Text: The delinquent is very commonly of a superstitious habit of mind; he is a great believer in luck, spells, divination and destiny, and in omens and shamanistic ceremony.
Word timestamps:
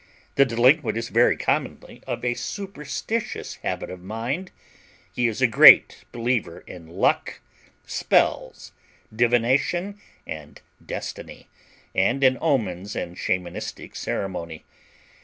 The 0.33 0.45
delinquent 0.45 0.97
is 0.97 1.09
very 1.09 1.37
commonly 1.37 2.01
of 2.07 2.25
a 2.25 2.33
superstitious 2.33 3.57
habit 3.57 3.91
of 3.91 4.01
mind; 4.01 4.49
he 5.13 5.27
is 5.27 5.43
a 5.43 5.47
great 5.47 6.05
believer 6.11 6.61
in 6.65 6.87
luck, 6.87 7.39
spells, 7.85 8.71
divination 9.15 10.01
and 10.25 10.59
destiny, 10.83 11.49
and 11.93 12.23
in 12.23 12.39
omens 12.41 12.95
and 12.95 13.15
shamanistic 13.15 13.95
ceremony. 13.95 14.65